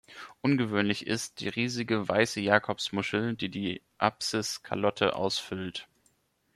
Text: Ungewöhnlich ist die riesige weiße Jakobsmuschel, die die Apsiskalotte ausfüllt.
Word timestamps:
Ungewöhnlich 0.41 1.05
ist 1.05 1.41
die 1.41 1.47
riesige 1.47 2.09
weiße 2.09 2.39
Jakobsmuschel, 2.41 3.35
die 3.35 3.49
die 3.49 3.83
Apsiskalotte 3.99 5.15
ausfüllt. 5.15 5.87